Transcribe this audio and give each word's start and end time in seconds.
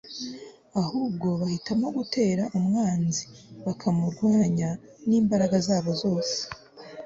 ahubwo 0.81 1.27
bahitamo 1.41 1.87
gutera 1.97 2.43
umwanzi 2.57 3.25
bakamurwanya 3.65 4.69
n'imbaraga 5.07 5.55
zabo 5.67 5.91
zose 6.01 6.37